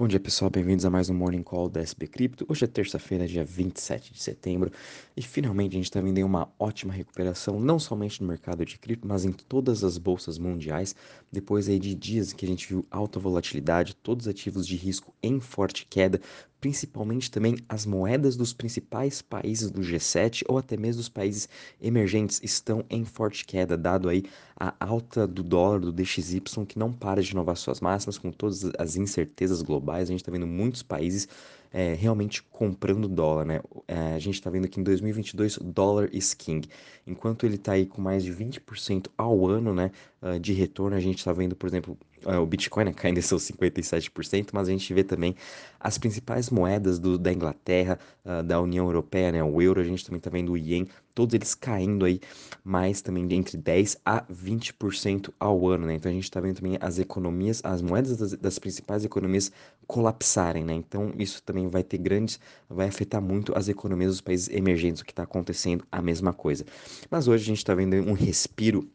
Bom 0.00 0.08
dia 0.08 0.18
pessoal, 0.18 0.50
bem-vindos 0.50 0.86
a 0.86 0.88
mais 0.88 1.10
um 1.10 1.14
Morning 1.14 1.42
Call 1.42 1.68
da 1.68 1.82
SB 1.82 2.06
Cripto. 2.06 2.46
Hoje 2.48 2.64
é 2.64 2.66
terça-feira, 2.66 3.26
dia 3.26 3.44
27 3.44 4.14
de 4.14 4.22
setembro, 4.22 4.72
e 5.14 5.20
finalmente 5.20 5.72
a 5.72 5.74
gente 5.74 5.84
está 5.84 6.00
vendo 6.00 6.24
uma 6.24 6.48
ótima 6.58 6.90
recuperação, 6.90 7.60
não 7.60 7.78
somente 7.78 8.22
no 8.22 8.26
mercado 8.26 8.64
de 8.64 8.78
cripto, 8.78 9.06
mas 9.06 9.26
em 9.26 9.30
todas 9.32 9.84
as 9.84 9.98
bolsas 9.98 10.38
mundiais, 10.38 10.96
depois 11.30 11.68
aí 11.68 11.78
de 11.78 11.94
dias 11.94 12.32
que 12.32 12.46
a 12.46 12.48
gente 12.48 12.66
viu 12.66 12.86
alta 12.90 13.20
volatilidade, 13.20 13.94
todos 13.94 14.24
os 14.24 14.30
ativos 14.30 14.66
de 14.66 14.74
risco 14.74 15.12
em 15.22 15.38
forte 15.38 15.84
queda, 15.84 16.18
principalmente 16.60 17.30
também 17.30 17.56
as 17.68 17.86
moedas 17.86 18.36
dos 18.36 18.52
principais 18.52 19.22
países 19.22 19.70
do 19.70 19.80
G7 19.80 20.42
ou 20.48 20.58
até 20.58 20.76
mesmo 20.76 21.00
dos 21.00 21.08
países 21.08 21.48
emergentes 21.80 22.40
estão 22.42 22.84
em 22.90 23.04
forte 23.04 23.44
queda, 23.44 23.76
dado 23.76 24.08
aí 24.08 24.24
a 24.58 24.74
alta 24.78 25.26
do 25.26 25.42
dólar 25.42 25.80
do 25.80 25.92
DXY 25.92 26.42
que 26.68 26.78
não 26.78 26.92
para 26.92 27.22
de 27.22 27.32
inovar 27.32 27.56
suas 27.56 27.80
máximas 27.80 28.18
com 28.18 28.30
todas 28.30 28.64
as 28.78 28.96
incertezas 28.96 29.62
globais. 29.62 30.08
A 30.08 30.12
gente 30.12 30.20
está 30.20 30.30
vendo 30.30 30.46
muitos 30.46 30.82
países 30.82 31.26
é, 31.72 31.94
realmente 31.94 32.42
comprando 32.42 33.08
dólar, 33.08 33.44
né? 33.44 33.60
É, 33.86 34.14
a 34.14 34.18
gente 34.18 34.34
está 34.34 34.50
vendo 34.50 34.68
que 34.68 34.80
em 34.80 34.82
2022 34.82 35.58
dólar 35.58 36.08
is 36.12 36.34
king. 36.34 36.68
Enquanto 37.06 37.46
ele 37.46 37.54
está 37.54 37.72
aí 37.72 37.86
com 37.86 38.00
mais 38.00 38.22
de 38.22 38.32
20% 38.32 39.08
ao 39.16 39.46
ano, 39.46 39.74
né, 39.74 39.90
uh, 40.22 40.38
de 40.38 40.52
retorno, 40.52 40.96
a 40.96 41.00
gente 41.00 41.18
está 41.18 41.32
vendo, 41.32 41.54
por 41.56 41.68
exemplo, 41.68 41.96
uh, 42.24 42.40
o 42.40 42.46
Bitcoin 42.46 42.84
né, 42.84 42.92
caindo 42.94 43.20
seus 43.22 43.42
57%, 43.44 44.48
mas 44.52 44.68
a 44.68 44.70
gente 44.72 44.92
vê 44.92 45.04
também 45.04 45.34
as 45.78 45.96
principais 45.96 46.50
moedas 46.50 46.98
do, 46.98 47.18
da 47.18 47.32
Inglaterra, 47.32 47.98
uh, 48.24 48.42
da 48.42 48.60
União 48.60 48.86
Europeia, 48.86 49.32
né, 49.32 49.42
o 49.42 49.62
euro, 49.62 49.80
a 49.80 49.84
gente 49.84 50.04
também 50.04 50.18
está 50.18 50.30
vendo 50.30 50.52
o 50.52 50.56
ien, 50.56 50.86
todos 51.14 51.34
eles 51.34 51.54
caindo 51.54 52.04
aí 52.04 52.20
mais 52.64 53.00
também 53.00 53.26
entre 53.32 53.56
10 53.56 53.98
a 54.04 54.22
20% 54.24 55.32
ao 55.38 55.68
ano, 55.68 55.86
né? 55.86 55.94
Então 55.94 56.10
a 56.10 56.14
gente 56.14 56.24
está 56.24 56.40
vendo 56.40 56.56
também 56.56 56.78
as 56.80 56.98
economias, 56.98 57.60
as 57.64 57.82
moedas 57.82 58.16
das, 58.16 58.32
das 58.34 58.58
principais 58.58 59.04
economias 59.04 59.50
colapsarem, 59.86 60.64
né? 60.64 60.74
Então 60.74 61.12
isso 61.18 61.42
também 61.42 61.68
vai 61.68 61.82
ter 61.82 61.98
grandes, 61.98 62.38
vai 62.68 62.88
afetar 62.88 63.20
muito 63.20 63.56
as 63.56 63.68
economias 63.68 64.12
dos 64.12 64.20
países 64.20 64.48
emergentes, 64.48 65.02
o 65.02 65.04
que 65.04 65.12
está 65.12 65.24
acontecendo 65.24 65.84
a 65.90 66.00
mesma 66.00 66.32
coisa. 66.32 66.64
Mas 67.10 67.28
hoje 67.28 67.44
a 67.44 67.46
gente 67.46 67.58
está 67.58 67.74
vendo 67.74 67.96
um 67.96 68.12
respiro 68.12 68.88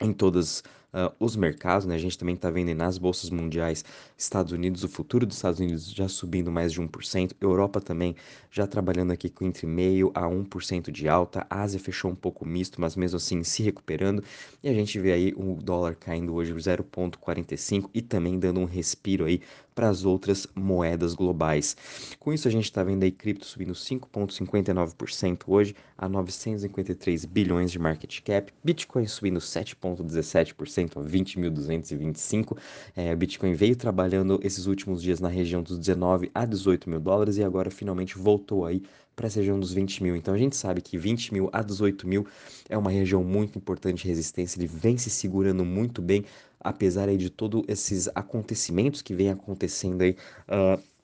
em 0.00 0.12
todas 0.12 0.62
uh, 0.94 1.12
os 1.18 1.34
mercados, 1.34 1.86
né? 1.86 1.96
A 1.96 1.98
gente 1.98 2.16
também 2.16 2.36
está 2.36 2.50
vendo 2.50 2.72
nas 2.74 2.96
bolsas 2.96 3.28
mundiais, 3.28 3.84
Estados 4.16 4.52
Unidos, 4.52 4.84
o 4.84 4.88
futuro 4.88 5.26
dos 5.26 5.36
Estados 5.36 5.58
Unidos 5.58 5.90
já 5.90 6.08
subindo 6.08 6.50
mais 6.50 6.72
de 6.72 6.80
1%, 6.80 7.32
Europa 7.40 7.80
também 7.80 8.14
já 8.50 8.66
trabalhando 8.66 9.10
aqui 9.10 9.28
com 9.28 9.44
entre 9.44 9.66
meio 9.66 10.12
a 10.14 10.22
1% 10.22 10.90
de 10.90 11.08
alta, 11.08 11.44
a 11.50 11.62
Ásia 11.62 11.80
fechou 11.80 12.10
um 12.10 12.14
pouco 12.14 12.46
misto, 12.46 12.80
mas 12.80 12.94
mesmo 12.94 13.16
assim 13.16 13.42
se 13.42 13.62
recuperando, 13.62 14.22
e 14.62 14.68
a 14.68 14.72
gente 14.72 14.98
vê 15.00 15.12
aí 15.12 15.34
o 15.36 15.56
dólar 15.60 15.96
caindo 15.96 16.32
hoje 16.32 16.52
0,45 16.52 17.90
e 17.92 18.00
também 18.00 18.38
dando 18.38 18.60
um 18.60 18.64
respiro 18.64 19.24
aí 19.24 19.40
para 19.74 19.88
as 19.88 20.04
outras 20.04 20.46
moedas 20.54 21.14
globais. 21.14 21.76
Com 22.20 22.32
isso, 22.32 22.46
a 22.46 22.50
gente 22.50 22.64
está 22.64 22.84
vendo 22.84 23.02
aí 23.02 23.10
cripto 23.10 23.44
subindo 23.44 23.72
5,59% 23.72 25.42
hoje 25.48 25.74
a 25.98 26.08
953 26.08 27.24
bilhões 27.24 27.72
de 27.72 27.78
market 27.78 28.20
cap, 28.22 28.52
Bitcoin 28.62 29.06
subindo 29.06 29.40
7,17% 29.40 30.83
a 30.84 31.02
20.225. 31.02 32.56
É, 32.96 33.14
Bitcoin 33.14 33.54
veio 33.54 33.76
trabalhando 33.76 34.38
esses 34.42 34.66
últimos 34.66 35.02
dias 35.02 35.20
na 35.20 35.28
região 35.28 35.62
dos 35.62 35.78
19 35.78 36.30
a 36.34 36.44
18 36.44 36.88
mil 36.88 37.00
dólares 37.00 37.36
e 37.36 37.44
agora 37.44 37.70
finalmente 37.70 38.16
voltou 38.16 38.64
aí 38.64 38.82
para 39.14 39.26
essa 39.26 39.38
região 39.38 39.58
dos 39.58 39.72
20 39.72 40.02
mil. 40.02 40.16
Então 40.16 40.34
a 40.34 40.38
gente 40.38 40.56
sabe 40.56 40.80
que 40.80 40.98
20 40.98 41.32
mil 41.32 41.50
a 41.52 41.62
18 41.62 42.06
mil 42.06 42.26
é 42.68 42.76
uma 42.76 42.90
região 42.90 43.22
muito 43.22 43.58
importante 43.58 44.02
de 44.02 44.08
resistência, 44.08 44.58
ele 44.58 44.66
vem 44.66 44.98
se 44.98 45.10
segurando 45.10 45.64
muito 45.64 46.02
bem, 46.02 46.24
apesar 46.60 47.08
aí 47.08 47.16
de 47.16 47.30
todos 47.30 47.62
esses 47.68 48.08
acontecimentos 48.14 49.02
que 49.02 49.14
vem 49.14 49.30
acontecendo 49.30 50.02
aí. 50.02 50.16
Uh, 50.48 50.94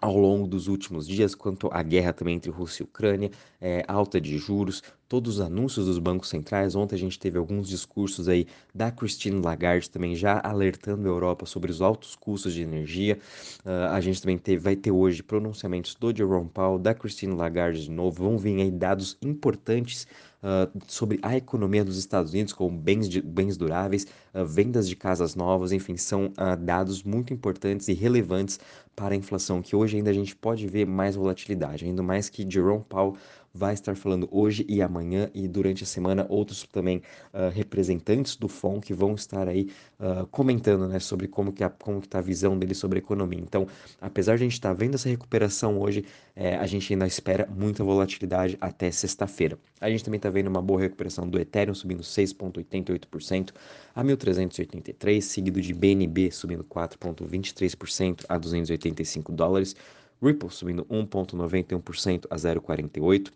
ao 0.00 0.16
longo 0.16 0.46
dos 0.46 0.68
últimos 0.68 1.08
dias, 1.08 1.34
quanto 1.34 1.68
à 1.72 1.82
guerra 1.82 2.12
também 2.12 2.36
entre 2.36 2.50
Rússia 2.50 2.82
e 2.82 2.84
Ucrânia, 2.84 3.30
é, 3.60 3.84
alta 3.88 4.20
de 4.20 4.38
juros, 4.38 4.80
todos 5.08 5.36
os 5.36 5.40
anúncios 5.40 5.86
dos 5.86 5.98
bancos 5.98 6.28
centrais. 6.28 6.74
Ontem 6.74 6.94
a 6.94 6.98
gente 6.98 7.18
teve 7.18 7.38
alguns 7.38 7.68
discursos 7.68 8.28
aí 8.28 8.46
da 8.74 8.90
Christine 8.90 9.40
Lagarde 9.40 9.90
também 9.90 10.14
já 10.14 10.40
alertando 10.44 11.08
a 11.08 11.10
Europa 11.10 11.46
sobre 11.46 11.70
os 11.70 11.80
altos 11.80 12.14
custos 12.14 12.52
de 12.52 12.62
energia. 12.62 13.18
Uh, 13.64 13.90
a 13.90 14.00
gente 14.00 14.20
também 14.20 14.38
teve, 14.38 14.62
vai 14.62 14.76
ter 14.76 14.90
hoje 14.90 15.22
pronunciamentos 15.22 15.94
do 15.94 16.14
Jerome 16.14 16.48
Powell, 16.48 16.78
da 16.78 16.94
Christine 16.94 17.34
Lagarde 17.34 17.84
de 17.84 17.90
novo. 17.90 18.22
Vão 18.22 18.38
vir 18.38 18.60
aí 18.60 18.70
dados 18.70 19.16
importantes 19.22 20.06
Uh, 20.38 20.70
sobre 20.86 21.18
a 21.20 21.36
economia 21.36 21.84
dos 21.84 21.98
Estados 21.98 22.32
Unidos, 22.32 22.52
como 22.52 22.78
bens, 22.78 23.08
de, 23.08 23.20
bens 23.20 23.56
duráveis, 23.56 24.06
uh, 24.32 24.44
vendas 24.46 24.88
de 24.88 24.94
casas 24.94 25.34
novas, 25.34 25.72
enfim, 25.72 25.96
são 25.96 26.26
uh, 26.26 26.56
dados 26.56 27.02
muito 27.02 27.34
importantes 27.34 27.88
e 27.88 27.92
relevantes 27.92 28.60
para 28.94 29.14
a 29.14 29.16
inflação, 29.16 29.60
que 29.60 29.74
hoje 29.74 29.96
ainda 29.96 30.10
a 30.10 30.14
gente 30.14 30.36
pode 30.36 30.64
ver 30.68 30.86
mais 30.86 31.16
volatilidade, 31.16 31.84
ainda 31.84 32.04
mais 32.04 32.28
que 32.28 32.48
Jerome 32.48 32.84
Powell 32.88 33.16
vai 33.58 33.74
estar 33.74 33.96
falando 33.96 34.28
hoje 34.30 34.64
e 34.68 34.80
amanhã 34.80 35.28
e 35.34 35.48
durante 35.48 35.82
a 35.82 35.86
semana 35.86 36.24
outros 36.28 36.62
também 36.62 37.02
uh, 37.34 37.50
representantes 37.52 38.36
do 38.36 38.46
FOM 38.46 38.80
que 38.80 38.94
vão 38.94 39.14
estar 39.16 39.48
aí 39.48 39.70
uh, 39.98 40.26
comentando 40.28 40.86
né, 40.86 41.00
sobre 41.00 41.26
como 41.26 41.52
que, 41.52 41.64
a, 41.64 41.68
como 41.68 42.00
que 42.00 42.08
tá 42.08 42.18
a 42.18 42.22
visão 42.22 42.56
dele 42.56 42.74
sobre 42.74 42.98
a 42.98 43.02
economia. 43.02 43.40
Então, 43.40 43.66
apesar 44.00 44.36
de 44.36 44.44
a 44.44 44.46
gente 44.46 44.52
estar 44.52 44.68
tá 44.68 44.74
vendo 44.74 44.94
essa 44.94 45.08
recuperação 45.08 45.80
hoje, 45.80 46.04
é, 46.36 46.56
a 46.56 46.66
gente 46.66 46.92
ainda 46.92 47.06
espera 47.06 47.48
muita 47.52 47.82
volatilidade 47.82 48.56
até 48.60 48.92
sexta-feira. 48.92 49.58
A 49.80 49.90
gente 49.90 50.04
também 50.04 50.18
está 50.18 50.30
vendo 50.30 50.46
uma 50.46 50.62
boa 50.62 50.80
recuperação 50.80 51.28
do 51.28 51.38
Ethereum 51.38 51.74
subindo 51.74 52.02
6,88% 52.02 53.50
a 53.92 54.04
1.383, 54.04 55.20
seguido 55.20 55.60
de 55.60 55.74
BNB 55.74 56.30
subindo 56.30 56.62
4,23% 56.62 58.24
a 58.28 58.38
285 58.38 59.32
dólares. 59.32 59.74
Ripple 60.22 60.50
subindo 60.50 60.84
1,91% 60.86 62.26
a 62.30 62.36
0,48%. 62.36 63.32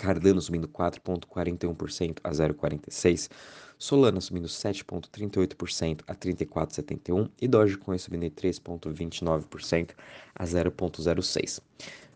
Cardano 0.00 0.40
subindo 0.40 0.66
4,41% 0.68 2.18
a 2.24 2.30
0,46%. 2.30 3.30
Solana 3.78 4.20
subindo 4.20 4.46
7,38% 4.46 6.02
a 6.06 6.14
34,71% 6.14 7.30
e 7.40 7.48
Dogecoin 7.48 7.96
subindo 7.96 8.24
3,29% 8.26 9.90
a 10.34 10.44
0,06%. 10.44 11.62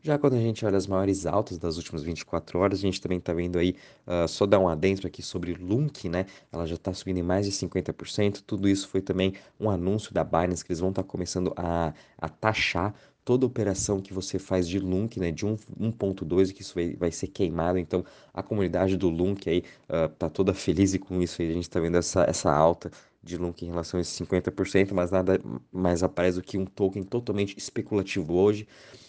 Já 0.03 0.19
quando 0.19 0.35
a 0.35 0.39
gente 0.39 0.67
olha 0.67 0.77
as 0.77 0.87
maiores 0.87 1.25
altas 1.25 1.57
das 1.57 1.79
últimas 1.79 2.03
24 2.03 2.59
horas, 2.59 2.79
a 2.79 2.83
gente 2.83 3.01
também 3.01 3.17
está 3.17 3.33
vendo 3.33 3.59
aí, 3.59 3.75
uh, 4.07 4.29
só 4.29 4.45
dar 4.45 4.59
um 4.59 4.69
adentro 4.69 5.07
aqui 5.07 5.23
sobre 5.23 5.55
Lunk, 5.55 6.11
né? 6.11 6.27
Ela 6.53 6.67
já 6.67 6.75
está 6.75 6.93
subindo 6.93 7.17
em 7.17 7.23
mais 7.23 7.47
de 7.47 7.53
50%. 7.53 8.43
Tudo 8.47 8.69
isso 8.69 8.87
foi 8.87 9.01
também 9.01 9.33
um 9.59 9.71
anúncio 9.71 10.13
da 10.13 10.23
Binance 10.23 10.63
que 10.63 10.73
eles 10.73 10.81
vão 10.81 10.91
estar 10.91 11.03
tá 11.03 11.09
começando 11.09 11.55
a, 11.57 11.95
a 12.19 12.29
taxar 12.29 12.95
toda 13.25 13.47
operação 13.47 14.01
que 14.01 14.13
você 14.13 14.39
faz 14.39 14.69
de 14.69 14.79
Lunk, 14.79 15.19
né, 15.19 15.31
de 15.31 15.47
1.2, 15.47 16.53
que 16.53 16.63
isso 16.63 16.75
vai, 16.75 16.95
vai 16.95 17.11
ser 17.11 17.29
queimado, 17.29 17.79
então 17.79 18.05
a 18.33 18.43
comunidade 18.43 18.97
do 18.97 19.09
Lunk 19.09 19.49
aí 19.49 19.65
uh, 19.89 20.09
tá 20.11 20.29
toda 20.29 20.53
feliz 20.55 20.97
com 20.99 21.21
isso, 21.23 21.41
aí 21.41 21.51
a 21.51 21.55
gente 21.55 21.71
tá 21.71 21.81
vendo 21.81 21.97
essa, 21.97 22.25
essa 22.25 22.53
alta 22.53 22.91
de 23.23 23.39
Lunk 23.39 23.65
em 23.65 23.71
relação 23.71 23.99
a 23.99 24.03
esses 24.03 24.21
50%, 24.21 24.93
mas 24.93 25.11
nada 25.11 25.41
mais 25.73 26.03
aparece 26.03 26.37
do 26.37 26.43
que 26.43 26.59
um 26.59 26.67
token 26.67 27.03
totalmente 27.03 27.57
especulativo 27.57 28.35
hoje, 28.35 28.69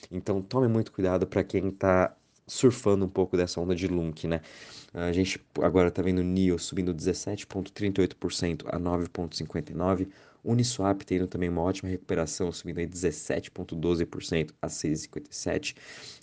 então 0.09 0.41
tome 0.41 0.67
muito 0.67 0.91
cuidado 0.91 1.27
para 1.27 1.43
quem 1.43 1.69
tá 1.71 2.15
surfando 2.47 3.05
um 3.05 3.09
pouco 3.09 3.35
dessa 3.35 3.59
onda 3.59 3.75
de 3.75 3.87
Lunk, 3.87 4.27
né? 4.27 4.41
A 4.93 5.11
gente 5.11 5.41
agora 5.61 5.91
tá 5.91 6.01
vendo 6.01 6.23
NIO 6.23 6.57
subindo 6.59 6.93
17,38% 6.93 8.63
a 8.67 8.79
9,59%, 8.79 10.07
Uniswap 10.43 11.01
tendo 11.01 11.27
também 11.27 11.49
uma 11.49 11.63
ótima 11.63 11.89
recuperação, 11.89 12.51
subindo 12.51 12.77
aí 12.77 12.87
17,12% 12.87 14.51
a 14.61 14.67
6,57%. 14.67 15.75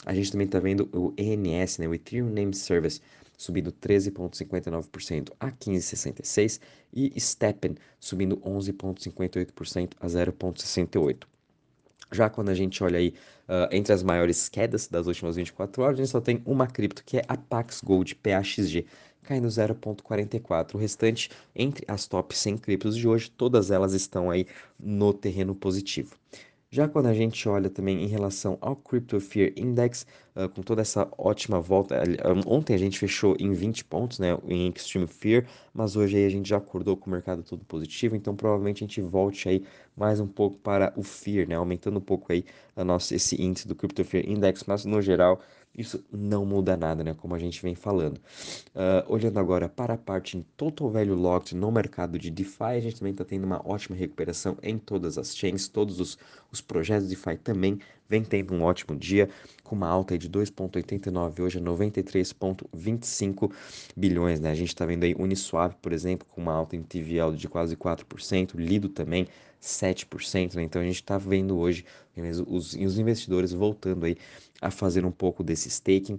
A 0.06 0.15
gente 0.15 0.31
também 0.31 0.47
está 0.47 0.60
vendo 0.60 0.88
o 0.93 1.12
ENS, 1.19 1.78
né, 1.78 1.88
o 1.88 1.94
Ethereum 1.94 2.31
Name 2.31 2.54
Service, 2.54 3.00
subindo 3.37 3.72
13,59% 3.72 5.33
a 5.41 5.50
15,66% 5.50 6.60
e 6.93 7.21
Steppen 7.21 7.75
subindo 7.99 8.37
11,58% 8.39 9.94
a 10.00 10.06
0,68%. 10.06 11.31
Já 12.12 12.28
quando 12.28 12.50
a 12.50 12.54
gente 12.54 12.82
olha 12.84 12.98
aí 12.98 13.14
uh, 13.48 13.68
entre 13.70 13.92
as 13.92 14.03
maiores 14.03 14.48
quedas 14.48 14.86
das 14.86 15.06
últimas 15.06 15.36
24 15.36 15.82
horas, 15.82 15.94
a 15.94 16.03
gente 16.03 16.10
só 16.10 16.20
tem 16.20 16.42
uma 16.44 16.66
cripto 16.66 17.03
que 17.04 17.18
é 17.18 17.22
a 17.26 17.36
Pax 17.36 17.80
Gold 17.82 18.14
PAXG, 18.16 18.86
caindo 19.22 19.48
0,44. 19.48 20.74
O 20.74 20.78
restante, 20.78 21.30
entre 21.54 21.84
as 21.88 22.06
top 22.06 22.36
100 22.36 22.59
criptos 22.59 22.97
de 22.97 23.09
hoje, 23.09 23.30
todas 23.30 23.70
elas 23.70 23.92
estão 23.94 24.30
aí 24.30 24.47
no 24.78 25.14
terreno 25.14 25.54
positivo. 25.54 26.16
Já 26.74 26.89
quando 26.89 27.04
a 27.07 27.13
gente 27.13 27.47
olha 27.51 27.69
também 27.69 28.03
em 28.03 28.07
relação 28.07 28.57
ao 28.59 28.74
Crypto 28.74 29.21
Fear 29.21 29.53
Index, 29.59 30.07
uh, 30.34 30.48
com 30.48 30.63
toda 30.63 30.80
essa 30.80 31.07
ótima 31.19 31.60
volta, 31.60 32.03
ontem 32.47 32.74
a 32.74 32.78
gente 32.78 32.98
fechou 32.98 33.36
em 33.39 33.53
20 33.53 33.84
pontos, 33.84 34.19
né, 34.19 34.39
em 34.48 34.72
Extreme 34.74 35.07
Fear, 35.07 35.47
mas 35.74 35.97
hoje 35.97 36.16
aí 36.16 36.24
a 36.24 36.30
gente 36.30 36.48
já 36.48 36.57
acordou 36.57 36.97
com 36.97 37.10
o 37.10 37.13
mercado 37.13 37.42
todo 37.42 37.63
positivo, 37.66 38.16
então 38.16 38.34
provavelmente 38.34 38.83
a 38.83 38.86
gente 38.86 39.03
volte 39.03 39.51
aí 39.51 39.63
mais 39.95 40.19
um 40.19 40.27
pouco 40.27 40.57
para 40.60 40.95
o 40.97 41.03
Fear, 41.03 41.47
né, 41.47 41.57
aumentando 41.57 41.98
um 41.98 42.03
pouco 42.03 42.33
aí 42.33 42.42
a 42.75 42.83
nossa, 42.83 43.15
esse 43.15 43.36
índice 43.41 43.68
do 43.68 43.75
Crypto 43.77 44.03
Fear 44.03 44.27
Index, 44.27 44.65
mas 44.66 44.86
no 44.86 45.03
geral 45.03 45.42
isso 45.77 46.04
não 46.13 46.45
muda 46.45 46.77
nada, 46.77 47.03
né? 47.03 47.15
Como 47.15 47.34
a 47.34 47.39
gente 47.39 47.63
vem 47.63 47.74
falando. 47.74 48.19
Uh, 48.19 49.04
olhando 49.09 49.39
agora 49.39 49.69
para 49.69 49.95
a 49.95 49.98
parte 49.98 50.36
em 50.36 50.45
Total 50.57 50.91
Value 50.91 51.15
Locked 51.15 51.57
no 51.57 51.72
mercado 51.72 52.19
de 52.19 52.30
DeFi, 52.30 52.65
a 52.65 52.80
gente 52.80 52.98
também 52.98 53.13
está 53.13 53.24
tendo 53.24 53.45
uma 53.45 53.60
ótima 53.66 53.97
recuperação 53.97 54.59
em 54.63 54.77
todas 54.77 55.16
as 55.16 55.34
chains, 55.36 55.69
todos 55.69 55.98
os, 55.98 56.19
os 56.51 56.60
projetos 56.60 57.09
DeFi 57.09 57.36
também 57.39 57.78
vem 58.09 58.22
tendo 58.22 58.53
um 58.53 58.63
ótimo 58.63 58.95
dia, 58.95 59.30
com 59.65 59.74
uma 59.74 59.89
alta 59.89 60.19
de 60.19 60.28
2,89 60.28 61.41
hoje 61.41 61.59
a 61.59 61.63
93,25 61.63 63.51
bilhões, 63.97 64.39
né? 64.39 64.51
A 64.51 64.54
gente 64.54 64.68
está 64.68 64.84
vendo 64.84 65.04
aí 65.04 65.15
Uniswap, 65.18 65.75
por 65.80 65.95
exemplo, 65.95 66.27
com 66.30 66.42
uma 66.42 66.53
alta 66.53 66.77
em 66.77 66.83
TVL 66.83 67.34
de 67.34 67.48
quase 67.48 67.75
4%, 67.75 68.54
Lido 68.54 68.91
também 68.91 69.27
7%, 69.63 70.57
né? 70.57 70.63
Então 70.65 70.83
a 70.83 70.84
gente 70.84 70.97
está 70.97 71.16
vendo 71.16 71.57
hoje 71.57 71.86
os, 72.47 72.75
os 72.75 72.98
investidores 72.98 73.53
voltando 73.53 74.04
aí 74.04 74.16
a 74.62 74.70
fazer 74.70 75.04
um 75.04 75.10
pouco 75.10 75.44
desse 75.44 75.68
staking. 75.68 76.18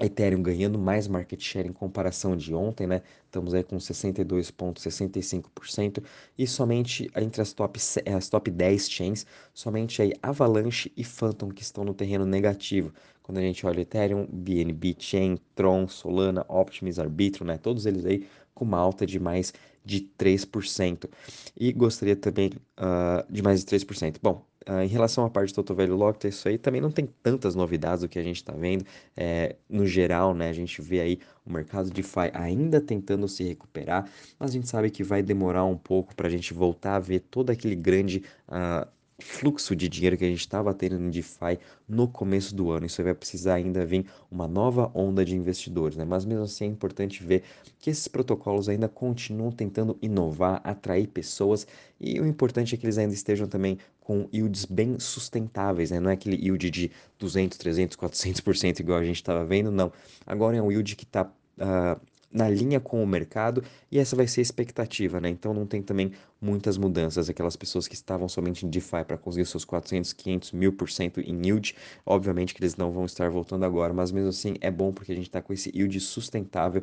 Ethereum 0.00 0.42
ganhando 0.42 0.78
mais 0.78 1.06
market 1.06 1.38
share 1.40 1.68
em 1.68 1.72
comparação 1.72 2.34
de 2.34 2.54
ontem, 2.54 2.86
né? 2.86 3.02
Estamos 3.26 3.52
aí 3.52 3.62
com 3.62 3.76
62,65% 3.76 6.02
e 6.36 6.46
somente 6.46 7.10
entre 7.14 7.42
as 7.42 7.52
top, 7.52 7.78
as 8.12 8.28
top 8.28 8.50
10 8.50 8.90
chains, 8.90 9.26
somente 9.52 10.00
aí 10.00 10.14
Avalanche 10.22 10.90
e 10.96 11.04
Phantom 11.04 11.50
que 11.50 11.60
estão 11.62 11.84
no 11.84 11.92
terreno 11.92 12.24
negativo. 12.24 12.90
Quando 13.22 13.36
a 13.38 13.42
gente 13.42 13.66
olha 13.66 13.82
Ethereum, 13.82 14.26
BNB 14.32 14.96
Chain, 14.98 15.36
Tron, 15.54 15.86
Solana, 15.86 16.46
Optimus, 16.48 16.98
Arbitrum, 16.98 17.44
né? 17.44 17.58
Todos 17.58 17.84
eles 17.86 18.06
aí 18.06 18.26
com 18.54 18.64
uma 18.64 18.78
alta 18.78 19.06
de 19.06 19.20
mais 19.20 19.52
de 19.84 20.00
3%. 20.18 21.08
E 21.56 21.72
gostaria 21.72 22.16
também 22.16 22.50
uh, 22.78 23.30
de 23.30 23.42
mais 23.42 23.64
de 23.64 23.76
3%. 23.76 24.16
Bom, 24.22 24.44
Uh, 24.68 24.82
em 24.82 24.86
relação 24.86 25.24
à 25.24 25.30
parte 25.30 25.52
do 25.52 25.56
Toto 25.56 25.74
Velho 25.74 25.98
isso 26.24 26.48
aí 26.48 26.56
também 26.56 26.80
não 26.80 26.90
tem 26.90 27.08
tantas 27.22 27.54
novidades 27.54 28.02
do 28.02 28.08
que 28.08 28.18
a 28.18 28.22
gente 28.22 28.36
está 28.36 28.52
vendo. 28.52 28.84
É, 29.16 29.56
no 29.68 29.86
geral, 29.86 30.34
né, 30.34 30.48
a 30.48 30.52
gente 30.52 30.80
vê 30.80 31.00
aí 31.00 31.18
o 31.44 31.52
mercado 31.52 31.86
de 31.86 31.92
DeFi 31.92 32.30
ainda 32.32 32.80
tentando 32.80 33.26
se 33.28 33.42
recuperar, 33.42 34.08
mas 34.38 34.50
a 34.50 34.52
gente 34.52 34.68
sabe 34.68 34.90
que 34.90 35.02
vai 35.02 35.22
demorar 35.22 35.64
um 35.64 35.76
pouco 35.76 36.14
para 36.14 36.28
a 36.28 36.30
gente 36.30 36.54
voltar 36.54 36.96
a 36.96 37.00
ver 37.00 37.20
todo 37.20 37.50
aquele 37.50 37.74
grande 37.74 38.22
uh, 38.48 38.86
fluxo 39.18 39.76
de 39.76 39.88
dinheiro 39.88 40.16
que 40.16 40.24
a 40.24 40.28
gente 40.28 40.40
estava 40.40 40.72
tendo 40.74 40.98
no 40.98 41.10
DeFi 41.10 41.58
no 41.88 42.08
começo 42.08 42.54
do 42.54 42.70
ano. 42.70 42.86
Isso 42.86 43.02
vai 43.02 43.14
precisar 43.14 43.54
ainda 43.54 43.84
vir 43.84 44.06
uma 44.30 44.48
nova 44.48 44.90
onda 44.94 45.24
de 45.24 45.34
investidores, 45.34 45.96
né? 45.96 46.04
Mas 46.04 46.24
mesmo 46.24 46.44
assim 46.44 46.64
é 46.64 46.66
importante 46.66 47.22
ver 47.22 47.42
que 47.78 47.90
esses 47.90 48.08
protocolos 48.08 48.68
ainda 48.68 48.88
continuam 48.88 49.50
tentando 49.50 49.96
inovar, 50.02 50.60
atrair 50.64 51.06
pessoas 51.06 51.66
e 52.00 52.20
o 52.20 52.26
importante 52.26 52.74
é 52.74 52.78
que 52.78 52.84
eles 52.84 52.98
ainda 52.98 53.14
estejam 53.14 53.46
também 53.46 53.78
com 54.00 54.28
yields 54.32 54.64
bem 54.64 54.98
sustentáveis, 54.98 55.90
né? 55.90 56.00
Não 56.00 56.10
é 56.10 56.14
aquele 56.14 56.36
yield 56.36 56.70
de 56.70 56.90
200, 57.18 57.56
300, 57.56 57.96
400% 57.96 58.80
igual 58.80 58.98
a 58.98 59.04
gente 59.04 59.16
estava 59.16 59.44
vendo, 59.44 59.70
não. 59.70 59.92
Agora 60.26 60.56
é 60.56 60.62
um 60.62 60.70
yield 60.70 60.96
que 60.96 61.04
está 61.04 61.24
uh, 61.24 62.00
na 62.32 62.48
linha 62.48 62.80
com 62.80 63.02
o 63.02 63.06
mercado 63.06 63.62
e 63.90 63.98
essa 63.98 64.16
vai 64.16 64.26
ser 64.26 64.40
a 64.40 64.42
expectativa, 64.42 65.20
né? 65.20 65.28
Então 65.28 65.52
não 65.52 65.66
tem 65.66 65.82
também 65.82 66.12
muitas 66.40 66.78
mudanças. 66.78 67.28
Aquelas 67.28 67.56
pessoas 67.56 67.86
que 67.86 67.94
estavam 67.94 68.28
somente 68.28 68.64
em 68.64 68.70
DeFi 68.70 69.04
para 69.06 69.18
conseguir 69.18 69.46
seus 69.46 69.64
400, 69.64 70.12
500, 70.12 70.52
mil 70.52 70.72
por 70.72 70.90
cento 70.90 71.20
em 71.20 71.40
yield, 71.44 71.74
obviamente 72.06 72.54
que 72.54 72.62
eles 72.62 72.76
não 72.76 72.90
vão 72.90 73.04
estar 73.04 73.30
voltando 73.30 73.64
agora, 73.64 73.92
mas 73.92 74.10
mesmo 74.10 74.30
assim 74.30 74.54
é 74.60 74.70
bom 74.70 74.92
porque 74.92 75.12
a 75.12 75.14
gente 75.14 75.28
está 75.28 75.42
com 75.42 75.52
esse 75.52 75.70
yield 75.74 75.98
sustentável 76.00 76.82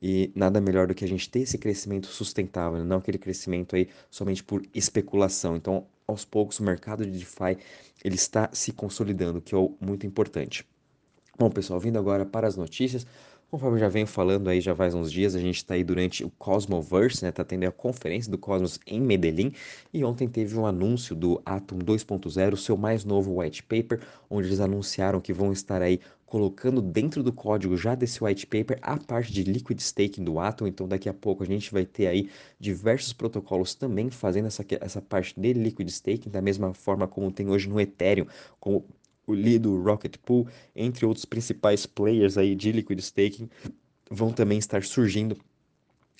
e 0.00 0.30
nada 0.34 0.60
melhor 0.60 0.86
do 0.86 0.94
que 0.94 1.04
a 1.04 1.08
gente 1.08 1.28
ter 1.28 1.40
esse 1.40 1.58
crescimento 1.58 2.06
sustentável, 2.06 2.84
não 2.84 2.98
aquele 2.98 3.18
crescimento 3.18 3.76
aí 3.76 3.88
somente 4.10 4.44
por 4.44 4.62
especulação. 4.74 5.56
Então, 5.56 5.86
aos 6.06 6.24
poucos, 6.24 6.60
o 6.60 6.62
mercado 6.62 7.04
de 7.04 7.18
DeFi 7.18 7.58
ele 8.04 8.14
está 8.14 8.48
se 8.52 8.72
consolidando, 8.72 9.40
que 9.40 9.54
é 9.54 9.58
muito 9.80 10.06
importante. 10.06 10.64
Bom, 11.38 11.50
pessoal, 11.50 11.80
vindo 11.80 11.98
agora 11.98 12.24
para 12.24 12.46
as 12.46 12.56
notícias. 12.56 13.06
Conforme 13.48 13.76
eu 13.76 13.80
já 13.80 13.88
venho 13.88 14.08
falando 14.08 14.48
aí 14.48 14.60
já 14.60 14.74
faz 14.74 14.92
uns 14.92 15.10
dias, 15.10 15.36
a 15.36 15.38
gente 15.38 15.56
está 15.56 15.74
aí 15.74 15.84
durante 15.84 16.24
o 16.24 16.30
Cosmoverse, 16.30 17.24
né? 17.24 17.30
Tá 17.30 17.44
tendo 17.44 17.64
a 17.64 17.70
conferência 17.70 18.30
do 18.30 18.36
Cosmos 18.36 18.80
em 18.86 19.00
Medellín 19.00 19.52
e 19.94 20.04
ontem 20.04 20.28
teve 20.28 20.58
um 20.58 20.66
anúncio 20.66 21.14
do 21.14 21.40
Atom 21.46 21.78
2.0, 21.78 22.56
seu 22.56 22.76
mais 22.76 23.04
novo 23.04 23.40
white 23.40 23.62
paper, 23.62 24.00
onde 24.28 24.48
eles 24.48 24.58
anunciaram 24.58 25.20
que 25.20 25.32
vão 25.32 25.52
estar 25.52 25.80
aí 25.80 26.00
colocando 26.26 26.82
dentro 26.82 27.22
do 27.22 27.32
código 27.32 27.76
já 27.76 27.94
desse 27.94 28.22
white 28.22 28.46
paper 28.48 28.78
a 28.82 28.98
parte 28.98 29.32
de 29.32 29.44
liquid 29.44 29.78
staking 29.78 30.24
do 30.24 30.40
Atom, 30.40 30.66
então 30.66 30.88
daqui 30.88 31.08
a 31.08 31.14
pouco 31.14 31.44
a 31.44 31.46
gente 31.46 31.72
vai 31.72 31.86
ter 31.86 32.08
aí 32.08 32.28
diversos 32.58 33.12
protocolos 33.12 33.76
também 33.76 34.10
fazendo 34.10 34.46
essa, 34.46 34.64
essa 34.80 35.00
parte 35.00 35.38
de 35.38 35.52
liquid 35.52 35.88
staking, 35.88 36.28
da 36.28 36.42
mesma 36.42 36.74
forma 36.74 37.06
como 37.06 37.30
tem 37.30 37.48
hoje 37.48 37.68
no 37.68 37.80
Ethereum, 37.80 38.26
como 38.58 38.84
Lido, 39.34 39.82
Rocket 39.82 40.16
Pool, 40.18 40.46
entre 40.74 41.04
outros 41.06 41.24
principais 41.24 41.86
players 41.86 42.38
aí 42.38 42.54
de 42.54 42.72
liquid 42.72 42.98
staking, 43.00 43.48
vão 44.10 44.32
também 44.32 44.58
estar 44.58 44.82
surgindo 44.84 45.36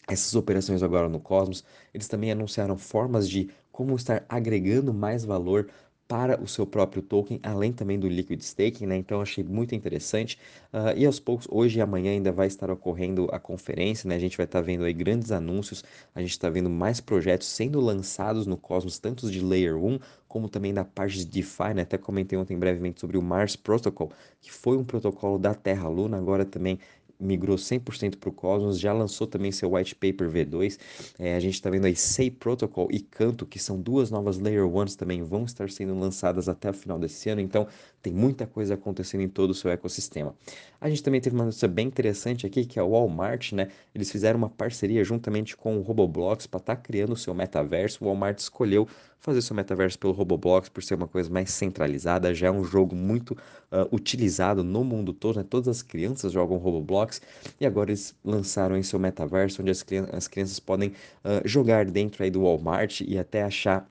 essas 0.08 0.34
operações 0.34 0.82
agora 0.82 1.08
no 1.08 1.20
Cosmos. 1.20 1.64
Eles 1.92 2.08
também 2.08 2.30
anunciaram 2.30 2.76
formas 2.76 3.28
de 3.28 3.50
como 3.72 3.94
estar 3.94 4.24
agregando 4.28 4.94
mais 4.94 5.24
valor 5.24 5.68
para 6.08 6.40
o 6.40 6.46
seu 6.46 6.66
próprio 6.66 7.02
token, 7.02 7.40
além 7.42 7.72
também 7.72 7.98
do 7.98 8.08
liquid 8.08 8.40
staking, 8.40 8.86
né? 8.86 8.96
Então 8.96 9.20
achei 9.20 9.42
muito 9.42 9.74
interessante. 9.74 10.38
Uh, 10.72 10.96
e 10.96 11.04
aos 11.04 11.18
poucos, 11.18 11.46
hoje 11.50 11.78
e 11.78 11.82
amanhã 11.82 12.12
ainda 12.12 12.30
vai 12.30 12.46
estar 12.46 12.70
ocorrendo 12.70 13.28
a 13.32 13.38
conferência, 13.38 14.08
né? 14.08 14.14
A 14.14 14.18
gente 14.18 14.36
vai 14.36 14.46
estar 14.46 14.60
vendo 14.60 14.84
aí 14.84 14.92
grandes 14.92 15.32
anúncios, 15.32 15.84
a 16.14 16.20
gente 16.20 16.30
está 16.30 16.48
vendo 16.48 16.70
mais 16.70 17.00
projetos 17.00 17.48
sendo 17.48 17.80
lançados 17.80 18.46
no 18.46 18.56
Cosmos, 18.56 18.98
tanto 18.98 19.30
de 19.30 19.40
Layer 19.40 19.76
1 19.76 19.98
como 20.28 20.48
também 20.48 20.74
da 20.74 20.84
parte 20.84 21.18
de 21.18 21.24
DeFi, 21.24 21.74
né? 21.74 21.82
Até 21.82 21.96
comentei 21.96 22.38
ontem 22.38 22.56
brevemente 22.58 23.00
sobre 23.00 23.16
o 23.16 23.22
Mars 23.22 23.56
Protocol, 23.56 24.12
que 24.40 24.52
foi 24.52 24.76
um 24.76 24.84
protocolo 24.84 25.38
da 25.38 25.54
Terra 25.54 25.88
Luna, 25.88 26.18
agora 26.18 26.44
também 26.44 26.78
migrou 27.18 27.56
100% 27.56 28.16
para 28.18 28.28
o 28.28 28.32
Cosmos, 28.32 28.78
já 28.78 28.92
lançou 28.92 29.26
também 29.26 29.52
seu 29.52 29.74
white 29.74 29.94
paper 29.94 30.30
V2. 30.30 30.78
É, 31.18 31.36
a 31.36 31.40
gente 31.40 31.54
está 31.54 31.70
vendo 31.70 31.86
aí 31.86 31.96
Say 31.96 32.30
Protocol 32.30 32.88
e 32.90 33.00
Canto, 33.00 33.46
que 33.46 33.58
são 33.58 33.80
duas 33.80 34.10
novas 34.10 34.38
Layer 34.38 34.64
1s 34.64 34.96
também, 34.96 35.22
vão 35.22 35.44
estar 35.44 35.70
sendo 35.70 35.98
lançadas 35.98 36.48
até 36.48 36.70
o 36.70 36.74
final 36.74 36.98
desse 36.98 37.28
ano, 37.28 37.40
então 37.40 37.66
tem 38.06 38.14
muita 38.14 38.46
coisa 38.46 38.74
acontecendo 38.74 39.22
em 39.22 39.28
todo 39.28 39.50
o 39.50 39.54
seu 39.54 39.68
ecossistema. 39.68 40.32
A 40.80 40.88
gente 40.88 41.02
também 41.02 41.20
teve 41.20 41.34
uma 41.34 41.46
notícia 41.46 41.66
bem 41.66 41.88
interessante 41.88 42.46
aqui, 42.46 42.64
que 42.64 42.78
é 42.78 42.82
o 42.82 42.90
Walmart, 42.90 43.50
né? 43.50 43.66
Eles 43.92 44.12
fizeram 44.12 44.38
uma 44.38 44.48
parceria 44.48 45.02
juntamente 45.02 45.56
com 45.56 45.76
o 45.76 45.80
Roblox 45.82 46.46
para 46.46 46.60
estar 46.60 46.76
tá 46.76 46.80
criando 46.80 47.14
o 47.14 47.16
seu 47.16 47.34
metaverso. 47.34 48.04
O 48.04 48.06
Walmart 48.06 48.38
escolheu 48.38 48.86
fazer 49.18 49.42
seu 49.42 49.56
metaverso 49.56 49.98
pelo 49.98 50.12
Roblox 50.12 50.68
por 50.68 50.84
ser 50.84 50.94
uma 50.94 51.08
coisa 51.08 51.28
mais 51.28 51.50
centralizada, 51.50 52.32
já 52.32 52.46
é 52.46 52.50
um 52.50 52.62
jogo 52.62 52.94
muito 52.94 53.32
uh, 53.32 53.92
utilizado 53.92 54.62
no 54.62 54.84
mundo 54.84 55.12
todo, 55.12 55.38
né? 55.38 55.44
Todas 55.48 55.66
as 55.66 55.82
crianças 55.82 56.30
jogam 56.30 56.58
Roblox 56.58 57.20
e 57.60 57.66
agora 57.66 57.90
eles 57.90 58.14
lançaram 58.24 58.76
em 58.76 58.84
seu 58.84 59.00
metaverso, 59.00 59.62
onde 59.62 59.72
as, 59.72 59.82
crianças, 59.82 60.14
as 60.14 60.28
crianças 60.28 60.60
podem 60.60 60.90
uh, 61.24 61.42
jogar 61.44 61.86
dentro 61.86 62.22
aí 62.22 62.30
do 62.30 62.42
Walmart 62.42 63.00
e 63.00 63.18
até 63.18 63.42
achar 63.42 63.90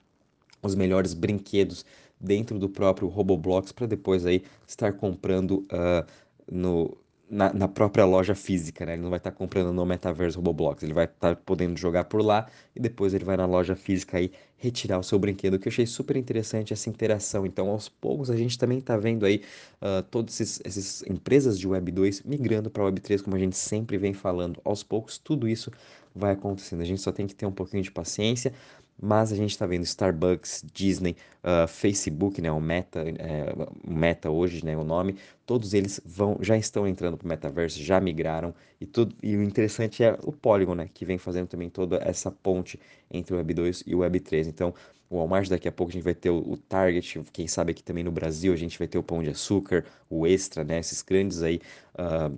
os 0.62 0.74
melhores 0.74 1.12
brinquedos 1.12 1.84
dentro 2.20 2.58
do 2.58 2.68
próprio 2.68 3.08
Roblox 3.08 3.72
para 3.72 3.86
depois 3.86 4.24
aí 4.24 4.42
estar 4.66 4.92
comprando 4.92 5.66
uh, 5.72 6.06
no, 6.50 6.96
na, 7.28 7.52
na, 7.52 7.68
própria 7.68 8.04
loja 8.04 8.34
física, 8.34 8.86
né? 8.86 8.94
Ele 8.94 9.02
não 9.02 9.10
vai 9.10 9.18
estar 9.18 9.30
tá 9.30 9.36
comprando 9.36 9.72
no 9.72 9.84
Metaverse 9.84 10.36
Roblox, 10.36 10.82
ele 10.82 10.94
vai 10.94 11.06
estar 11.06 11.34
tá 11.34 11.42
podendo 11.44 11.76
jogar 11.76 12.04
por 12.04 12.22
lá 12.22 12.46
e 12.74 12.80
depois 12.80 13.14
ele 13.14 13.24
vai 13.24 13.36
na 13.36 13.46
loja 13.46 13.74
física 13.74 14.16
aí 14.18 14.30
retirar 14.56 14.98
o 14.98 15.02
seu 15.02 15.18
brinquedo, 15.18 15.58
que 15.58 15.68
eu 15.68 15.70
achei 15.70 15.86
super 15.86 16.16
interessante 16.16 16.72
essa 16.72 16.88
interação. 16.88 17.44
Então, 17.44 17.68
aos 17.68 17.88
poucos, 17.88 18.30
a 18.30 18.36
gente 18.36 18.58
também 18.58 18.78
está 18.78 18.96
vendo 18.96 19.26
aí 19.26 19.42
uh, 19.82 20.02
todas 20.04 20.40
essas 20.40 21.02
empresas 21.02 21.58
de 21.58 21.68
Web 21.68 21.92
2 21.92 22.22
migrando 22.22 22.70
para 22.70 22.84
Web 22.84 23.00
3, 23.00 23.20
como 23.20 23.36
a 23.36 23.38
gente 23.38 23.56
sempre 23.56 23.98
vem 23.98 24.14
falando. 24.14 24.60
Aos 24.64 24.82
poucos, 24.82 25.18
tudo 25.18 25.46
isso 25.48 25.70
vai 26.14 26.32
acontecendo. 26.32 26.80
A 26.80 26.84
gente 26.84 27.02
só 27.02 27.12
tem 27.12 27.26
que 27.26 27.34
ter 27.34 27.44
um 27.44 27.52
pouquinho 27.52 27.82
de 27.82 27.90
paciência, 27.90 28.52
mas 29.00 29.32
a 29.32 29.36
gente 29.36 29.50
está 29.50 29.66
vendo 29.66 29.84
Starbucks, 29.84 30.64
Disney, 30.72 31.16
uh, 31.44 31.68
Facebook, 31.68 32.40
né, 32.40 32.50
o 32.50 32.60
Meta, 32.60 33.00
é, 33.00 33.54
Meta 33.86 34.30
hoje, 34.30 34.64
né, 34.64 34.76
o 34.76 34.84
nome, 34.84 35.16
todos 35.44 35.74
eles 35.74 36.00
vão, 36.04 36.38
já 36.40 36.56
estão 36.56 36.86
entrando 36.88 37.16
para 37.16 37.24
o 37.24 37.28
metaverso, 37.28 37.82
já 37.82 38.00
migraram 38.00 38.54
e 38.80 38.86
tudo. 38.86 39.14
E 39.22 39.36
o 39.36 39.42
interessante 39.42 40.02
é 40.02 40.18
o 40.24 40.32
Polygon, 40.32 40.74
né, 40.74 40.88
que 40.92 41.04
vem 41.04 41.18
fazendo 41.18 41.46
também 41.46 41.68
toda 41.68 41.96
essa 41.98 42.30
ponte 42.30 42.80
entre 43.10 43.34
o 43.34 43.36
Web 43.36 43.54
2 43.54 43.84
e 43.86 43.94
o 43.94 43.98
Web 43.98 44.20
3. 44.20 44.48
Então, 44.48 44.74
o 45.08 45.16
Walmart 45.18 45.48
daqui 45.48 45.68
a 45.68 45.72
pouco 45.72 45.90
a 45.90 45.94
gente 45.94 46.02
vai 46.02 46.14
ter 46.14 46.30
o, 46.30 46.38
o, 46.38 46.56
Target, 46.56 47.22
quem 47.32 47.46
sabe 47.46 47.72
aqui 47.72 47.82
também 47.82 48.02
no 48.02 48.10
Brasil 48.10 48.52
a 48.52 48.56
gente 48.56 48.78
vai 48.78 48.88
ter 48.88 48.98
o 48.98 49.02
Pão 49.02 49.22
de 49.22 49.30
Açúcar, 49.30 49.84
o 50.10 50.26
Extra, 50.26 50.64
né, 50.64 50.78
esses 50.78 51.02
grandes 51.02 51.42
aí 51.42 51.60
uh, 51.94 52.36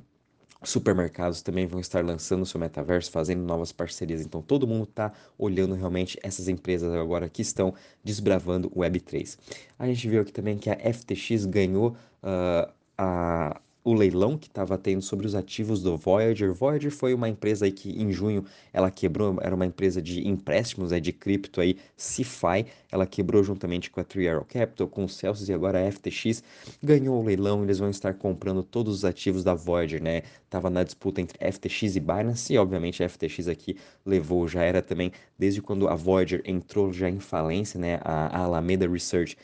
supermercados 0.63 1.41
também 1.43 1.67
vão 1.67 1.81
estar 1.81 2.05
lançando 2.05 2.45
seu 2.45 2.59
metaverso, 2.59 3.11
fazendo 3.11 3.43
novas 3.43 3.73
parcerias. 3.73 4.21
Então 4.21 4.43
todo 4.43 4.67
mundo 4.67 4.85
está 4.85 5.13
olhando 5.37 5.75
realmente 5.75 6.19
essas 6.23 6.49
empresas 6.49 6.93
agora 6.95 7.29
que 7.29 7.43
estão 7.43 7.75
desbravando 8.03 8.69
o 8.75 8.81
Web3. 8.81 9.39
A 9.79 9.87
gente 9.87 10.09
viu 10.09 10.23
aqui 10.23 10.33
também 10.33 10.59
que 10.59 10.69
a 10.71 10.77
FTX 10.93 11.47
ganhou 11.47 11.97
uh, 12.23 12.73
a, 12.97 13.61
o 13.89 13.95
leilão 13.95 14.37
que 14.37 14.49
estava 14.49 14.77
tendo 14.77 15.01
sobre 15.01 15.27
os 15.27 15.35
ativos 15.35 15.83
do 15.83 15.97
Voyager. 15.97 16.53
Voyager 16.53 16.91
foi 16.91 17.15
uma 17.15 17.27
empresa 17.27 17.65
aí 17.65 17.73
que 17.73 17.91
em 17.91 18.13
junho 18.13 18.45
ela 18.71 18.91
quebrou, 18.91 19.39
era 19.41 19.55
uma 19.55 19.65
empresa 19.65 20.03
de 20.03 20.29
empréstimos 20.29 20.91
né, 20.91 21.01
de 21.01 21.11
cripto 21.11 21.59
aí, 21.59 21.79
CeFi, 21.97 22.67
ela 22.93 23.07
quebrou 23.07 23.43
juntamente 23.43 23.91
com 23.91 23.99
a 23.99 24.05
Three 24.05 24.29
Arrow 24.29 24.45
Capital, 24.45 24.89
com 24.89 25.05
o 25.05 25.09
Celsius 25.09 25.49
e 25.49 25.55
agora 25.55 25.87
a 25.87 25.91
FTX 25.91 26.43
ganhou 26.83 27.19
o 27.19 27.25
leilão, 27.25 27.63
eles 27.63 27.79
vão 27.79 27.89
estar 27.89 28.13
comprando 28.13 28.63
todos 28.63 28.95
os 28.95 29.05
ativos 29.07 29.43
da 29.43 29.55
Voyager, 29.55 30.03
né? 30.03 30.23
Tava 30.51 30.69
na 30.69 30.83
disputa 30.83 31.21
entre 31.23 31.39
FTX 31.51 31.97
e 31.97 32.01
Binance 32.01 32.53
e 32.53 32.59
obviamente 32.59 33.03
a 33.03 33.09
FTX 33.09 33.49
aqui 33.49 33.77
levou, 34.05 34.47
já 34.47 34.63
era 34.63 34.83
também 34.83 35.13
desde 35.39 35.63
quando 35.63 35.89
a 35.89 35.95
Voyager 35.95 36.43
entrou 36.45 36.93
já 36.93 37.09
em 37.09 37.21
falência, 37.21 37.81
né? 37.81 38.01
A, 38.03 38.39
a 38.39 38.45
Alameda 38.45 38.87
Research 38.87 39.37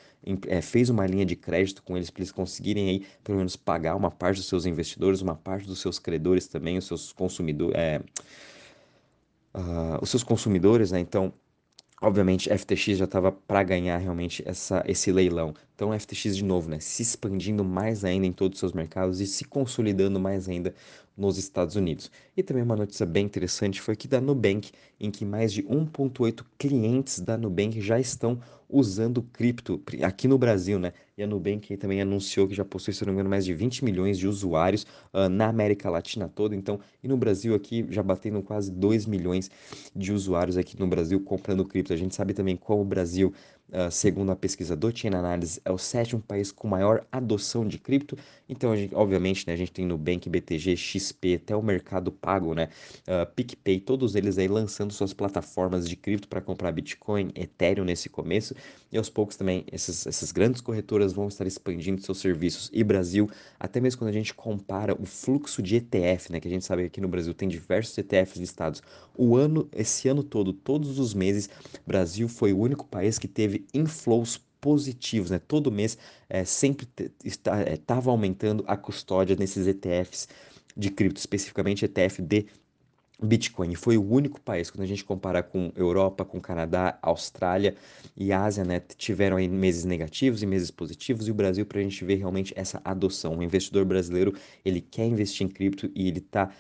é, 0.49 0.61
fez 0.61 0.89
uma 0.91 1.07
linha 1.07 1.25
de 1.25 1.37
crédito 1.37 1.83
com 1.83 1.97
eles 1.97 2.11
para 2.11 2.21
eles 2.21 2.33
conseguirem 2.33 2.89
aí 2.89 3.07
pelo 3.23 3.39
menos 3.39 3.57
pagar 3.57 3.95
uma 3.97 4.11
parte 4.11 4.37
dos 4.37 4.49
seus 4.49 4.67
investidores, 4.67 5.21
uma 5.21 5.35
parte 5.35 5.67
dos 5.67 5.81
seus 5.81 5.99
credores 5.99 6.47
também, 6.47 6.79
os 6.79 6.87
seus 6.87 7.13
consumidores, 7.13 7.77
é, 7.77 8.01
uh, 9.55 9.99
os 10.01 10.11
seus 10.11 10.23
consumidores, 10.23 10.93
né? 10.93 11.01
Então 11.01 11.33
Obviamente, 12.05 12.51
FTX 12.51 12.99
já 12.99 13.07
estava 13.07 13.33
para 13.33 13.63
ganhar 13.63 13.97
realmente 13.97 14.43
essa, 14.47 14.85
esse 14.87 15.11
leilão. 15.11 15.55
Então, 15.75 15.99
FTX 15.99 16.37
de 16.37 16.45
novo, 16.45 16.69
né, 16.69 16.79
se 16.79 17.03
expandindo 17.03 17.65
mais 17.65 18.05
ainda 18.05 18.27
em 18.27 18.33
todos 18.33 18.57
os 18.57 18.61
seus 18.61 18.73
mercados 18.75 19.23
e 19.23 19.27
se 19.27 19.43
consolidando 19.45 20.21
mais 20.21 20.47
ainda 20.47 20.75
nos 21.17 21.39
Estados 21.39 21.77
Unidos. 21.77 22.11
E 22.37 22.43
também 22.43 22.63
uma 22.63 22.77
notícia 22.77 23.07
bem 23.07 23.25
interessante 23.25 23.81
foi 23.81 23.97
que 23.97 24.07
da 24.07 24.21
Nubank, 24.21 24.71
em 25.01 25.11
que 25.11 25.25
mais 25.25 25.51
de 25.51 25.63
1.8 25.63 26.45
clientes 26.59 27.21
da 27.21 27.39
Nubank 27.39 27.81
já 27.81 27.99
estão 27.99 28.39
usando 28.75 29.23
cripto 29.23 29.81
aqui 30.03 30.27
no 30.27 30.37
Brasil, 30.37 30.81
né? 30.81 30.93
E 31.17 31.23
a 31.23 31.27
Nubank 31.29 31.77
também 31.77 32.01
anunciou 32.01 32.49
que 32.49 32.55
já 32.55 32.65
possui, 32.65 32.93
se 32.93 33.05
não 33.05 33.13
me 33.13 33.15
engano, 33.15 33.31
mais 33.31 33.45
de 33.45 33.55
20 33.55 33.85
milhões 33.85 34.19
de 34.19 34.27
usuários 34.27 34.85
uh, 35.13 35.29
na 35.29 35.47
América 35.47 35.89
Latina 35.89 36.29
toda. 36.29 36.57
Então, 36.57 36.81
e 37.01 37.07
no 37.07 37.17
Brasil 37.17 37.55
aqui 37.55 37.87
já 37.89 38.03
batendo 38.03 38.43
quase 38.43 38.73
2 38.73 39.07
milhões 39.07 39.49
de 39.95 40.13
usuários 40.13 40.57
aqui 40.57 40.79
no 40.79 40.89
Brasil 40.89 41.21
comprando 41.21 41.65
cripto. 41.65 41.93
A 41.93 41.97
gente 41.97 42.17
sabe 42.17 42.35
também 42.35 42.57
como 42.57 42.83
o 42.83 42.85
Brasil 42.85 43.33
Uh, 43.73 43.91
segundo 43.91 44.31
a 44.31 44.37
pesquisa 44.37 44.77
do 44.77 44.95
Chain 44.95 45.15
Analysis, 45.15 45.59
é 45.65 45.73
o 45.73 45.79
sétimo 45.79 46.21
país 46.21 46.53
com 46.53 46.69
maior 46.69 47.05
adoção 47.11 47.67
de 47.67 47.79
cripto. 47.79 48.17
Então, 48.49 48.77
gente, 48.77 48.95
obviamente, 48.95 49.47
né, 49.47 49.55
a 49.55 49.57
gente 49.57 49.73
tem 49.73 49.87
Nubank, 49.87 50.29
BTG, 50.29 50.77
XP, 50.77 51.37
até 51.37 51.57
o 51.57 51.63
Mercado 51.63 52.13
Pago, 52.13 52.55
né, 52.55 52.69
uh, 53.09 53.27
PicPay, 53.35 53.81
todos 53.81 54.15
eles 54.15 54.37
aí 54.37 54.47
lançando 54.47 54.93
suas 54.93 55.13
plataformas 55.13 55.89
de 55.89 55.97
cripto 55.97 56.29
para 56.29 56.41
comprar 56.41 56.71
Bitcoin, 56.73 57.33
Ethereum 57.35 57.85
nesse 57.85 58.09
começo. 58.09 58.55
E 58.93 58.99
aos 58.99 59.09
poucos 59.09 59.35
também 59.35 59.65
essas, 59.73 60.07
essas 60.07 60.31
grandes 60.31 60.61
corretoras 60.61 61.13
vão 61.13 61.27
estar 61.27 61.47
expandindo 61.47 62.01
seus 62.01 62.19
serviços. 62.19 62.71
E 62.73 62.85
Brasil, 62.85 63.29
até 63.59 63.81
mesmo 63.81 63.99
quando 63.99 64.11
a 64.11 64.13
gente 64.13 64.35
compara 64.35 64.95
o 64.95 65.07
fluxo 65.07 65.63
de 65.63 65.77
ETF, 65.77 66.31
né, 66.31 66.39
que 66.39 66.47
a 66.47 66.51
gente 66.51 66.65
sabe 66.65 66.83
que 66.83 66.87
aqui 66.89 67.01
no 67.01 67.09
Brasil 67.09 67.33
tem 67.35 67.49
diversos 67.49 67.97
ETFs 67.97 68.37
listados, 68.37 68.83
o 69.17 69.37
ano, 69.37 69.69
esse 69.73 70.09
ano 70.09 70.23
todo, 70.23 70.53
todos 70.53 70.99
os 70.99 71.15
meses, 71.15 71.49
Brasil 71.87 72.29
foi 72.29 72.53
o 72.53 72.59
único 72.59 72.87
país 72.87 73.19
que 73.19 73.29
teve 73.29 73.54
teve 73.55 73.65
inflows 73.73 74.41
positivos, 74.61 75.31
né? 75.31 75.39
Todo 75.39 75.71
mês 75.71 75.97
é, 76.29 76.45
sempre 76.45 76.89
estava 77.25 78.11
é, 78.11 78.13
aumentando 78.13 78.65
a 78.67 78.77
custódia 78.77 79.37
nesses 79.37 79.67
ETFs 79.67 80.29
de 80.77 80.91
cripto, 80.91 81.21
especificamente 81.21 81.85
ETF 81.85 82.23
de 82.23 82.47
Bitcoin 83.23 83.75
foi 83.77 83.97
o 83.97 84.05
único 84.05 84.41
país, 84.41 84.71
quando 84.71 84.83
a 84.83 84.87
gente 84.87 85.05
compara 85.05 85.43
com 85.43 85.73
Europa, 85.77 86.25
com 86.25 86.41
Canadá, 86.41 86.99
Austrália 87.01 87.77
e 88.17 88.33
Ásia, 88.33 88.65
né, 88.65 88.81
tiveram 88.99 89.37
aí 89.37 89.49
meses 89.49 89.85
negativos 89.85 90.43
e 90.43 90.47
meses 90.47 90.71
positivos, 90.71 91.29
e 91.29 91.31
o 91.31 91.35
Brasil, 91.35 91.65
para 91.65 91.79
a 91.79 91.83
gente 91.83 92.05
ver 92.05 92.17
realmente 92.17 92.53
essa 92.57 92.81
adoção. 92.85 93.39
O 93.39 93.43
investidor 93.43 93.85
brasileiro, 93.85 94.35
ele 94.65 94.81
quer 94.81 95.07
investir 95.07 95.47
em 95.47 95.49
cripto 95.49 95.91
e 95.95 96.09
ele 96.09 96.19
está 96.19 96.51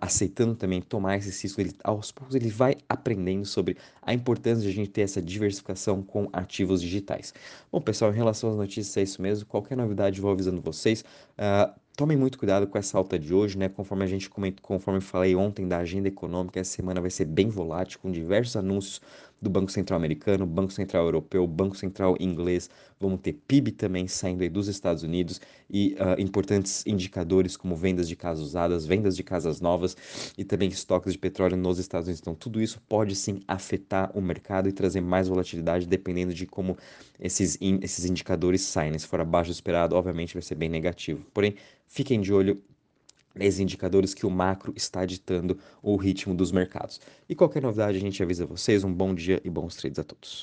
aceitando 0.00 0.54
também 0.54 0.80
tomar 0.80 1.16
esse 1.16 1.42
risco, 1.42 1.60
ele, 1.60 1.74
aos 1.82 2.12
poucos 2.12 2.34
ele 2.34 2.48
vai 2.48 2.76
aprendendo 2.88 3.44
sobre 3.44 3.76
a 4.00 4.14
importância 4.14 4.62
de 4.62 4.68
a 4.68 4.72
gente 4.72 4.90
ter 4.90 5.02
essa 5.02 5.20
diversificação 5.20 6.02
com 6.02 6.28
ativos 6.32 6.80
digitais. 6.80 7.34
Bom, 7.70 7.80
pessoal, 7.80 8.12
em 8.12 8.16
relação 8.16 8.50
às 8.50 8.56
notícias, 8.56 8.96
é 8.96 9.02
isso 9.02 9.20
mesmo. 9.20 9.46
Qualquer 9.46 9.76
novidade, 9.76 10.20
vou 10.20 10.30
avisando 10.30 10.60
vocês. 10.60 11.04
Uh, 11.32 11.82
Tomem 11.94 12.16
muito 12.16 12.38
cuidado 12.38 12.66
com 12.66 12.78
essa 12.78 12.96
alta 12.96 13.18
de 13.18 13.34
hoje, 13.34 13.58
né? 13.58 13.68
Conforme 13.68 14.02
a 14.02 14.06
gente 14.06 14.28
comentou, 14.30 14.62
conforme 14.62 14.98
falei 15.02 15.36
ontem 15.36 15.68
da 15.68 15.76
agenda 15.76 16.08
econômica, 16.08 16.58
essa 16.58 16.70
semana 16.70 17.02
vai 17.02 17.10
ser 17.10 17.26
bem 17.26 17.50
volátil, 17.50 17.98
com 18.00 18.10
diversos 18.10 18.56
anúncios 18.56 19.00
do 19.42 19.50
Banco 19.50 19.72
Central 19.72 19.98
americano, 19.98 20.46
Banco 20.46 20.72
Central 20.72 21.04
europeu, 21.04 21.44
Banco 21.48 21.76
Central 21.76 22.16
inglês. 22.20 22.70
Vamos 23.00 23.20
ter 23.20 23.32
PIB 23.32 23.72
também 23.72 24.06
saindo 24.06 24.42
aí 24.42 24.48
dos 24.48 24.68
Estados 24.68 25.02
Unidos 25.02 25.40
e 25.68 25.94
uh, 25.94 26.20
importantes 26.20 26.86
indicadores 26.86 27.56
como 27.56 27.74
vendas 27.74 28.08
de 28.08 28.14
casas 28.14 28.44
usadas, 28.44 28.86
vendas 28.86 29.16
de 29.16 29.24
casas 29.24 29.60
novas 29.60 29.96
e 30.38 30.44
também 30.44 30.68
estoques 30.68 31.12
de 31.12 31.18
petróleo 31.18 31.56
nos 31.56 31.80
Estados 31.80 32.06
Unidos. 32.06 32.20
Então, 32.20 32.36
tudo 32.36 32.62
isso 32.62 32.80
pode 32.88 33.16
sim 33.16 33.40
afetar 33.48 34.16
o 34.16 34.20
mercado 34.20 34.68
e 34.68 34.72
trazer 34.72 35.00
mais 35.00 35.26
volatilidade 35.26 35.86
dependendo 35.86 36.32
de 36.32 36.46
como 36.46 36.78
esses, 37.18 37.58
in, 37.60 37.80
esses 37.82 38.04
indicadores 38.04 38.62
saem. 38.62 38.96
Se 38.96 39.06
for 39.08 39.20
abaixo 39.20 39.50
do 39.50 39.54
esperado, 39.54 39.96
obviamente 39.96 40.34
vai 40.34 40.42
ser 40.42 40.54
bem 40.54 40.68
negativo. 40.68 41.26
Porém, 41.34 41.56
fiquem 41.88 42.20
de 42.20 42.32
olho 42.32 42.62
nesses 43.34 43.60
indicadores 43.60 44.14
que 44.14 44.26
o 44.26 44.30
macro 44.30 44.72
está 44.76 45.04
ditando 45.04 45.58
o 45.82 45.96
ritmo 45.96 46.34
dos 46.34 46.52
mercados. 46.52 47.00
E 47.28 47.34
qualquer 47.34 47.62
novidade 47.62 47.96
a 47.96 48.00
gente 48.00 48.22
avisa 48.22 48.46
vocês. 48.46 48.84
Um 48.84 48.92
bom 48.92 49.14
dia 49.14 49.40
e 49.44 49.50
bons 49.50 49.76
trades 49.76 49.98
a 49.98 50.04
todos. 50.04 50.30